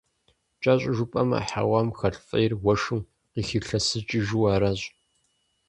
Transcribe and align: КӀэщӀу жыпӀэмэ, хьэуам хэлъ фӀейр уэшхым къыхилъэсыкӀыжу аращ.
КӀэщӀу 0.61 0.93
жыпӀэмэ, 0.95 1.39
хьэуам 1.47 1.89
хэлъ 1.97 2.21
фӀейр 2.27 2.53
уэшхым 2.63 3.01
къыхилъэсыкӀыжу 3.33 4.41
аращ. 4.53 4.81